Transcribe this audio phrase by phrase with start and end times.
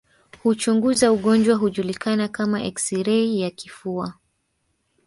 [0.43, 4.13] Huchunguza ugonjwa hujulikana kama eksirei ya kifua